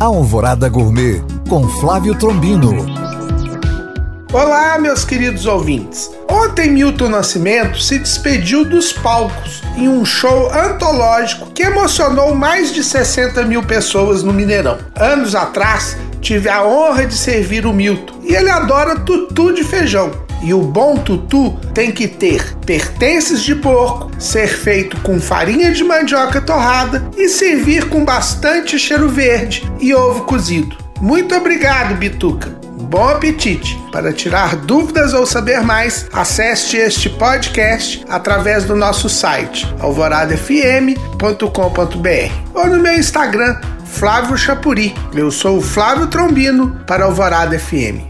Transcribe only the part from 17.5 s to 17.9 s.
o